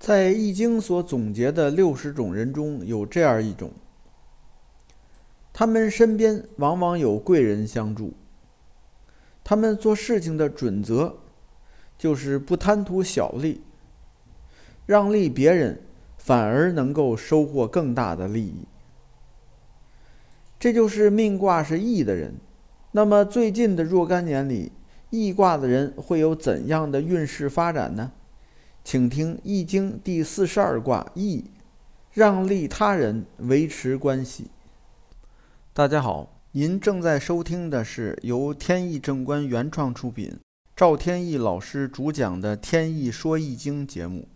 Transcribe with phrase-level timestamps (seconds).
[0.00, 3.70] 在《易经》所总结的六十种人中有这样一种，
[5.52, 8.14] 他们身边往往有贵人相助。
[9.44, 11.18] 他们做事情的准则
[11.98, 13.60] 就是不贪图小利，
[14.86, 15.78] 让利别人，
[16.16, 18.64] 反而能够收获更大的利益。
[20.58, 22.32] 这就是命卦是易的人。
[22.92, 24.72] 那么最近的若干年里，
[25.10, 28.12] 易卦的人会有怎样的运势发展呢？
[28.82, 31.44] 请听《易经》第四十二卦易，
[32.12, 34.50] 让利他人，维持关系。
[35.72, 40.36] 大家好，您正在收听的是由天意正观原创出品，
[40.74, 44.26] 赵天意老师主讲的《天意说易经》节目。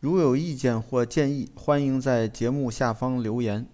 [0.00, 3.66] 如有意见或建议，欢迎在节目下方留言。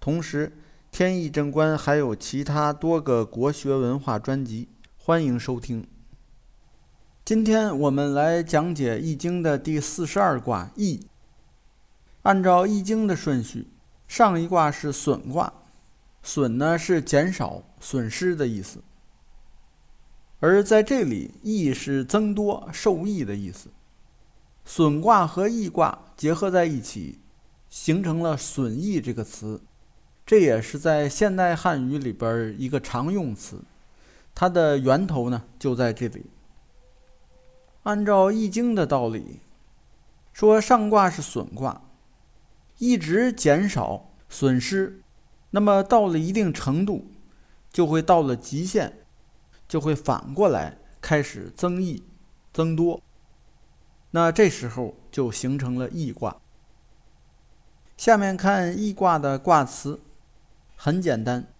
[0.00, 0.52] 同时，
[0.90, 5.86] 天意正观还有其他多个国学文化专辑，欢迎收听。
[7.28, 10.98] 今天我们来讲解《易经》的第四十二卦易。
[12.22, 13.66] 按照《易经》的顺序，
[14.06, 15.52] 上一卦是损卦，
[16.22, 18.82] 损呢是减少、损失的意思。
[20.40, 23.68] 而在这里，益是增多、受益的意思。
[24.64, 27.18] 损卦和益卦结合在一起，
[27.68, 29.60] 形成了“损益”这个词。
[30.24, 33.60] 这也是在现代汉语里边一个常用词，
[34.34, 36.24] 它的源头呢就在这里。
[37.84, 39.40] 按照《易经》的道理，
[40.32, 41.82] 说上卦是损卦，
[42.78, 45.02] 一直减少损失，
[45.50, 47.10] 那么到了一定程度，
[47.72, 48.98] 就会到了极限，
[49.66, 52.02] 就会反过来开始增益、
[52.52, 53.00] 增多。
[54.10, 56.36] 那这时候就形成了易卦。
[57.96, 60.00] 下面看易卦的卦辞。
[60.80, 61.52] 很简单，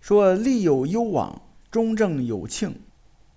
[0.00, 2.80] 说利有攸往，中正有庆，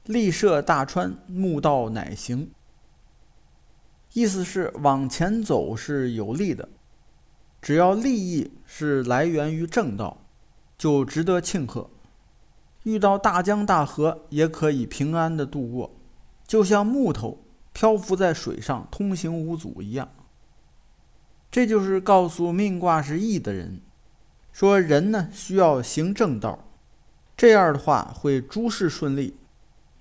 [0.05, 2.51] 利涉大川，木道乃行。
[4.13, 6.69] 意思是往前走是有利的，
[7.59, 10.21] 只要利益是来源于正道，
[10.77, 11.89] 就值得庆贺。
[12.83, 15.95] 遇到大江大河也可以平安的度过，
[16.45, 20.07] 就像木头漂浮在水上，通行无阻一样。
[21.49, 23.81] 这就是告诉命卦是易的人。
[24.53, 26.69] 说人呢需要行正道，
[27.35, 29.35] 这样的话会诸事顺利，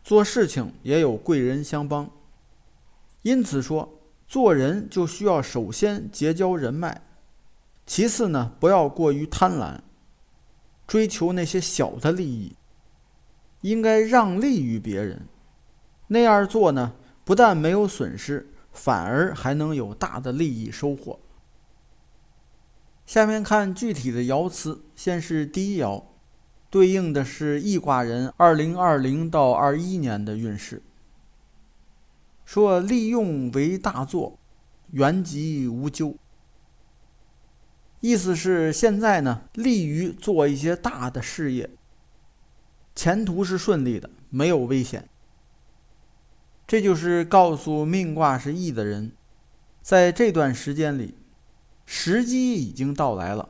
[0.05, 2.09] 做事情也有贵人相帮。
[3.23, 7.01] 因此说，做人就需要首先结交人脉，
[7.87, 9.79] 其次呢不要过于贪婪，
[10.87, 12.55] 追求那些小的利益，
[13.63, 15.27] 应该让利于别人。
[16.09, 16.93] 那样做呢，
[17.25, 21.19] 不但没有损失，反而还能有大的利益收获。
[23.07, 26.03] 下面看具体的爻辞，先是第一爻，
[26.75, 30.83] 对应的是易卦人二零二零到二一年的运势。
[32.45, 34.41] 说利用为大作，
[34.91, 36.17] 原吉无咎。
[38.01, 41.71] 意思是现在呢，利于做一些大的事业，
[42.97, 45.09] 前途是顺利的，没有危险。
[46.67, 49.13] 这就是告诉命卦是易的人，
[49.81, 51.15] 在这段时间里。
[51.87, 53.49] 时机已经到来了，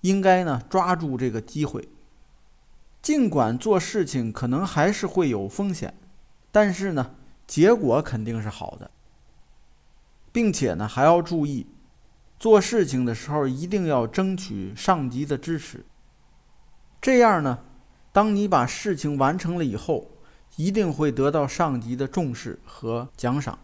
[0.00, 1.88] 应该呢抓住这个机会。
[3.00, 5.94] 尽管做事情可能还是会有风险，
[6.50, 7.14] 但是呢
[7.46, 8.90] 结果肯定是好的，
[10.32, 11.66] 并且呢还要注意，
[12.38, 15.86] 做事情的时候一定要争取上级的支持。
[17.00, 17.60] 这样呢，
[18.12, 20.10] 当你把事情完成了以后，
[20.56, 23.58] 一定会得到上级的重视和奖赏。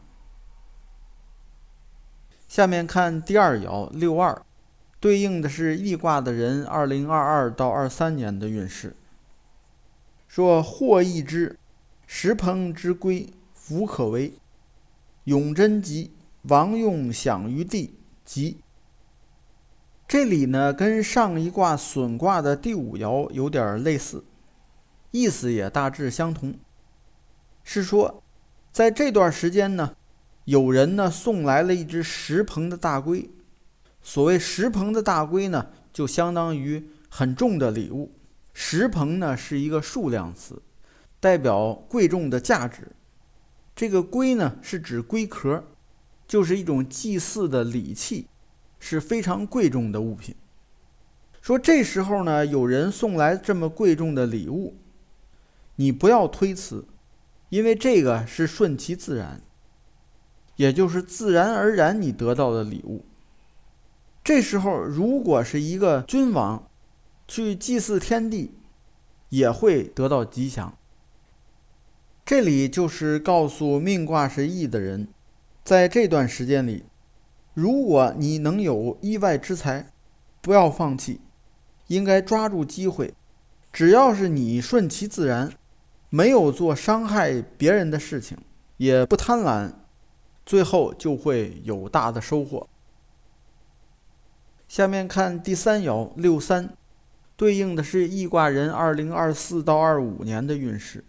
[2.47, 4.41] 下面看第二爻六二，
[5.01, 8.95] 对应的是易卦的人二零二二到二三年的运势。
[10.35, 11.57] 说或易之，
[12.09, 14.35] 石鹏之龟，弗可为。
[15.27, 16.11] 永贞吉，
[16.49, 18.57] 王用享于地，吉。
[20.09, 24.25] 这里呢，跟上一卦损卦的第五爻有点类似，
[25.13, 26.59] 意思也大致相同。
[27.63, 28.21] 是说，
[28.73, 29.95] 在这段时间呢。
[30.47, 33.31] 有人呢送来了一只石鹏的大龟，
[34.03, 38.11] 所谓石鹏的大龟呢，就相当于很重的礼物。
[38.55, 40.63] 石鹏呢是一个数量词，
[41.21, 42.93] 代表贵重的价值。
[43.77, 45.65] 这个龟呢是指龟壳，
[46.27, 48.29] 就是一种祭祀的礼器，
[48.79, 50.35] 是非常贵重的物品。
[51.43, 54.77] 说这时候呢有人送来这么贵重的礼物，
[55.77, 56.87] 你不要推辞，
[57.51, 59.43] 因为这个是顺其自然。
[60.57, 63.05] 也就是自然而然你得到的礼物。
[64.23, 66.71] 这时候，如果是一个君王
[67.35, 68.55] 去祭祀天地，
[69.29, 70.79] 也会得到吉祥。
[72.25, 75.09] 这里就是告诉命卦是易的人，
[75.65, 76.85] 在这段时间里，
[77.53, 79.91] 如果你能有意外之财，
[80.41, 81.21] 不要放弃，
[81.89, 83.13] 应该抓住机会。
[83.73, 85.53] 只要是你顺其自然，
[86.11, 88.39] 没有做伤害别人的事情，
[88.77, 89.73] 也不贪婪，
[90.47, 92.69] 最后就会有大的收获。
[94.69, 96.77] 下面看第三爻六三，
[97.37, 101.05] 对应的是易卦人二零二四到二五年的运势。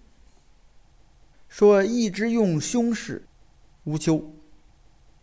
[1.47, 3.27] 说一直用凶事，
[3.83, 4.33] 无咎，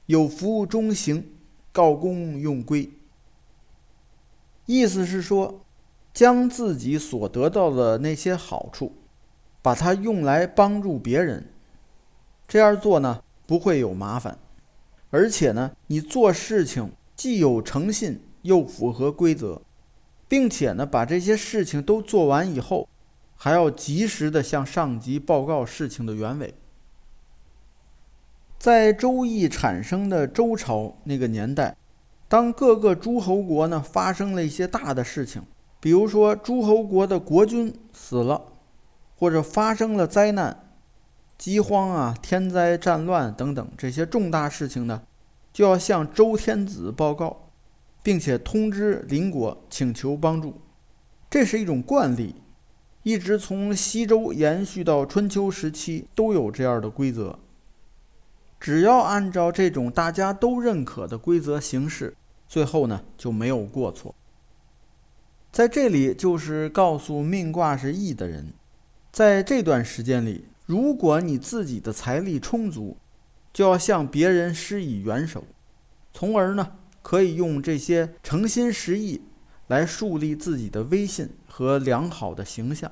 [0.06, 1.26] 有福中行，
[1.72, 2.90] 告公用归。
[4.64, 5.64] 意思是说，
[6.14, 8.94] 将自己所得到的那些好处，
[9.60, 11.52] 把它用来帮助别人，
[12.46, 14.38] 这样做呢不会有麻烦，
[15.10, 19.60] 而且呢你做事情既有诚信又符合规则，
[20.32, 22.88] 并且呢把这些事情都做完以后，
[23.36, 26.54] 还要及时的向上级报告事情的原委。
[28.58, 31.76] 在周易产生的周朝那个年代。
[32.30, 35.42] 当各个诸侯国呢发生了一些大的事情，
[35.78, 38.40] 比如说诸侯国的国君死了，
[39.18, 40.72] 或者发生了灾难、
[41.36, 45.02] 饥荒啊、天灾、战乱等等这些重大事情呢，
[45.52, 47.41] 就要向周天子报告，
[48.02, 50.60] 并且通知邻国请求帮助。
[51.30, 52.34] 这是一种惯例，
[53.02, 57.38] 一直从西周延续到春秋时期都有这样的规则。
[58.60, 62.16] 只要按照这种大家都认可的规则行事。
[62.46, 64.14] 最后呢就没有过错。
[65.50, 68.52] 在这里就是告诉命卦是易的人，
[69.10, 72.98] 在这段时间里，如果你自己的财力充足，
[73.54, 75.44] 就要向别人施以援手，
[76.12, 76.72] 从而呢
[77.02, 79.22] 可以用这些诚心实意
[79.66, 82.90] 来树立自己的威信和良好的形象。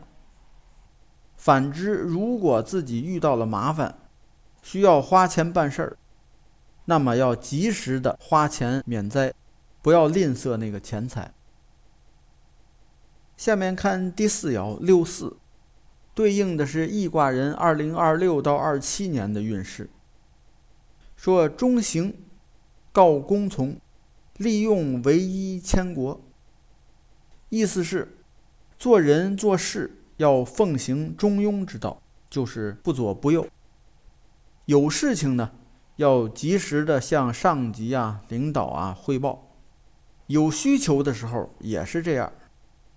[1.37, 3.99] 反之，如果自己遇到了麻烦，
[4.63, 5.97] 需要花钱办事儿，
[6.85, 9.33] 那么要及时的花钱免灾。
[9.83, 11.33] 不要吝啬那个钱财。
[13.35, 15.39] 下面看第四爻六四，
[16.15, 19.89] 对应的是易卦人二零二六到二七年的运势。
[21.17, 22.15] 说中行，
[22.93, 23.81] 告公从，
[24.41, 26.19] 利用唯一千国。
[27.51, 28.17] 意思是，
[28.79, 32.01] 做人做事要奉行中庸之道，
[32.31, 33.47] 就是不左不右。
[34.65, 35.51] 有事情呢，
[35.97, 39.59] 要及时的向上级啊、领导啊汇报。
[40.29, 42.33] 有需求的时候也是这样，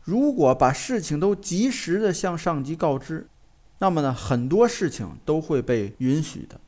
[0.02, 3.28] 如果把事情都及时的向上级告知，
[3.80, 6.62] 那么呢，很多事情都会被允许的，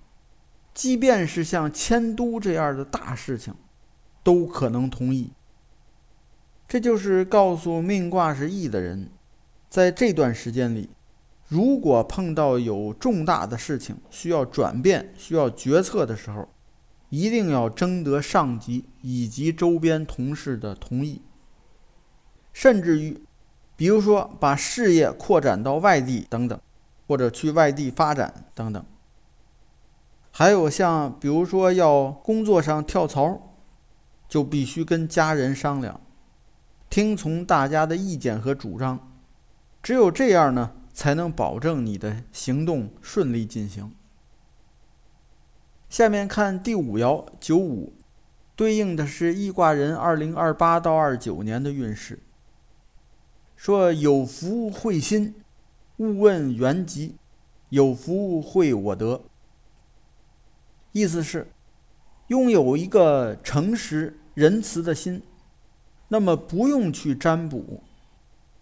[0.73, 3.53] 即便是像迁都这样的大事情，
[4.25, 5.31] 都可能同意。
[6.67, 9.09] 这就是告诉命卦是易的人，
[9.69, 10.89] 在这段时间里，
[11.47, 16.49] 如果碰到有重大的事情需要转变、需要决策的时候。
[17.09, 21.21] 一定要征得上级以及周边同事的同意，
[22.51, 23.23] 甚至于，
[23.77, 26.59] 比如说把事业扩展到外地等等，
[27.07, 28.83] 或者去外地发展等等。
[30.31, 33.54] 还有像比如说要工作上跳槽，
[34.27, 36.01] 就必须跟家人商量，
[36.89, 39.11] 听从大家的意见和主张，
[39.81, 43.93] 只有这样呢，才能保证你的行动顺利进行。
[45.89, 47.93] 下面看第五爻九五，
[48.55, 52.19] 对应的是易卦人二零二八到二九年的运势。
[53.55, 55.35] 说有福会心，
[55.97, 57.15] 勿问原籍；
[57.69, 59.21] 有福会我德。
[60.91, 61.47] 意思是，
[62.27, 65.21] 拥有一个诚实仁慈的心，
[66.07, 67.83] 那么不用去占卜，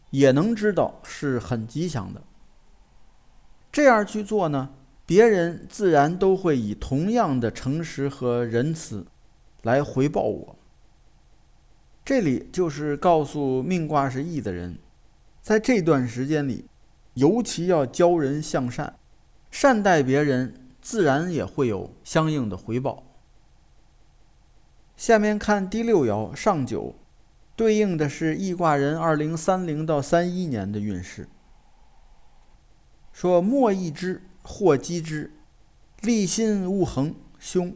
[0.10, 2.22] 也能知道是很吉祥的。
[3.72, 4.70] 这样去做呢？
[5.05, 9.05] 别人自然都会以同样的诚实和仁慈
[9.62, 10.55] 来回报我。
[12.05, 14.77] 这里就是告诉命卦是易的人，
[15.41, 16.65] 在这段时间里，
[17.15, 18.98] 尤其要教人向善，
[19.50, 23.03] 善待别人，自然也会有相应的回报。
[24.95, 26.95] 下面看第六爻上九，
[27.55, 31.27] 对应的是易卦人二零三零到三一年的运势。
[33.12, 34.23] 说莫易之。
[34.45, 35.31] 或击之，
[36.01, 37.73] 立心勿恒，凶。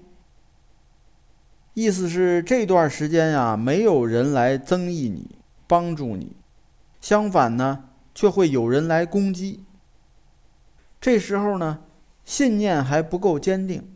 [1.73, 6.35] 意思是这段时间呀，没有人来增益你、帮助你，
[6.99, 9.63] 相反呢，却会有人来攻击。
[10.99, 11.85] 这时候呢，
[12.25, 13.89] 信念还不够坚定，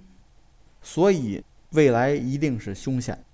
[0.81, 3.25] 所以未来一定是凶险。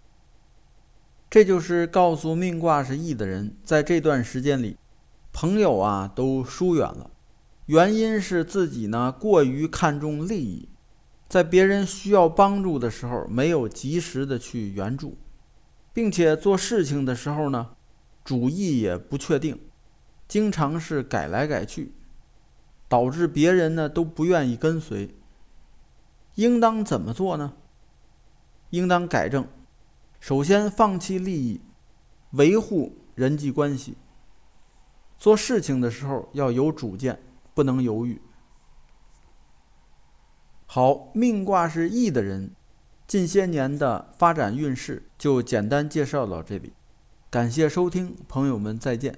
[1.29, 4.77] 这就是告诉命卦是易的人，在这段时间里，
[5.33, 7.11] 朋友啊都疏远了。
[7.65, 10.69] 原因是自己呢过于看重利益，
[11.27, 15.17] 在别人需要帮助的时候没有及时的去援助，
[15.93, 17.71] 并且做事情的时候呢，
[18.23, 19.59] 主意也不确定，
[20.27, 21.91] 经常是改来改去，
[22.87, 25.13] 导致别人呢都不愿意跟随。
[26.35, 27.53] 应当怎么做呢？
[28.71, 29.47] 应当改正，
[30.19, 31.61] 首先放弃利益，
[32.31, 33.95] 维护人际关系。
[35.17, 37.19] 做事情的时候要有主见，
[37.53, 38.21] 不能犹豫。
[40.65, 42.51] 好，命卦是易的人，
[43.07, 46.73] 近些年的发展运势就简单介绍到这里。
[47.29, 49.17] 感谢收听，朋友们再见。